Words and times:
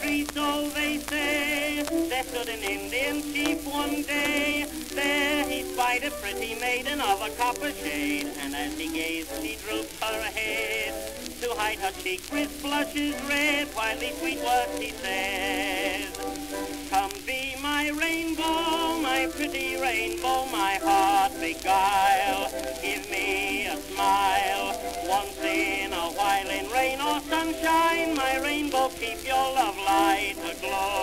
tree, 0.00 0.26
so 0.34 0.68
they 0.70 0.98
say. 0.98 1.82
There 2.08 2.24
stood 2.24 2.48
an 2.48 2.62
Indian 2.62 3.22
chief 3.22 3.66
one 3.66 4.02
day. 4.02 4.66
There 4.94 5.44
he 5.44 5.62
spied 5.62 6.04
a 6.04 6.10
pretty 6.10 6.54
maiden 6.60 7.00
of 7.00 7.22
a 7.22 7.30
copper 7.36 7.70
shade, 7.70 8.28
and 8.40 8.54
as 8.54 8.78
he 8.78 8.88
gazed, 8.88 9.30
she 9.42 9.56
drooped 9.66 10.02
her 10.02 10.22
head 10.22 10.92
to 11.40 11.48
hide 11.56 11.78
her 11.78 11.92
cheek 12.02 12.22
with 12.32 12.50
blushes 12.62 13.14
red, 13.28 13.68
while 13.68 13.98
these 13.98 14.18
sweet 14.18 14.38
words 14.38 14.78
he 14.78 14.90
says. 14.90 16.10
Come 16.90 17.12
be 17.26 17.54
my 17.62 17.90
rainbow, 17.90 18.98
my 19.00 19.28
pretty 19.36 19.80
rainbow, 19.80 20.46
my 20.46 20.78
heart 20.82 21.32
beguile. 21.40 22.50
Give 22.82 23.08
me 23.10 23.49
keep 28.98 29.26
your 29.26 29.36
love 29.36 29.76
light 29.76 30.34
aglow. 30.50 30.99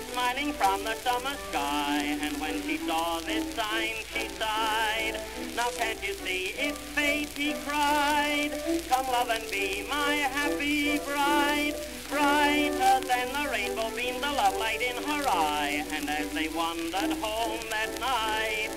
Out 0.00 0.12
smiling 0.12 0.52
from 0.52 0.84
the 0.84 0.94
summer 0.96 1.34
sky, 1.50 2.18
and 2.22 2.40
when 2.40 2.62
she 2.62 2.76
saw 2.78 3.20
this 3.20 3.44
sign, 3.54 3.94
she 4.12 4.28
sighed. 4.28 5.20
Now 5.56 5.68
can't 5.76 6.02
you 6.06 6.14
see 6.14 6.54
it's 6.56 6.78
fate, 6.78 7.28
he 7.36 7.54
cried. 7.66 8.50
Come 8.88 9.06
love 9.06 9.30
and 9.30 9.50
be 9.50 9.84
my 9.88 10.14
happy 10.14 10.98
bride. 10.98 11.74
Brighter 12.08 13.06
than 13.06 13.28
the 13.32 13.50
rainbow 13.50 13.90
beamed 13.94 14.22
the 14.22 14.32
love 14.32 14.58
light 14.58 14.82
in 14.82 14.96
her 14.96 15.24
eye, 15.28 15.84
and 15.92 16.08
as 16.08 16.28
they 16.30 16.48
wandered 16.48 17.16
home 17.18 17.60
that 17.70 18.00
night, 18.00 18.70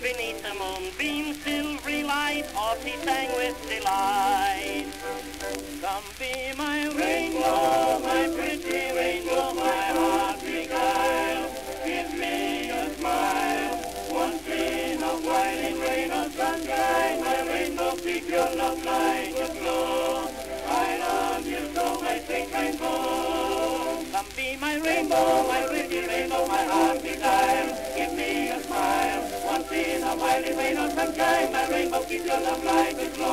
beneath 0.00 0.42
the 0.42 0.54
moonbeam's 0.54 1.42
silvery 1.42 2.02
light, 2.02 2.44
off 2.56 2.82
he 2.82 2.96
sang 3.04 3.30
with 3.36 3.56
delight. 3.68 4.86
Come 5.82 6.04
be 6.18 6.52
my 6.56 6.86
rainbow, 6.86 7.42
oh, 7.44 8.00
my 8.02 8.34
pretty 8.34 8.72
rainbow, 8.72 9.07
rainbow, 18.30 18.46
keep 18.46 18.56
your 18.56 18.56
love 18.56 18.84
light 18.84 19.34
aglow. 19.38 20.28
I 20.66 20.98
love 20.98 21.46
you 21.46 21.68
my 22.02 22.20
rainbow. 22.52 24.04
Come 24.12 24.26
be 24.36 24.56
my 24.60 24.76
rainbow, 24.76 25.48
my 25.48 25.66
pretty 25.66 26.06
rainbow, 26.06 26.46
my 26.46 26.64
heart 26.64 27.02
beguile. 27.02 27.94
Give 27.96 28.12
me 28.14 28.48
a 28.48 28.60
smile, 28.62 29.30
once 29.46 29.72
in 29.72 30.02
a 30.02 30.16
while 30.16 30.44
in 30.44 30.56
rain 30.56 30.76
or 30.76 30.90
sunshine. 30.90 31.52
My 31.52 31.68
rainbow, 31.70 32.04
keep 32.04 32.24
your 32.24 32.40
love 32.40 32.64
light 32.64 32.98
aglow. 32.98 33.27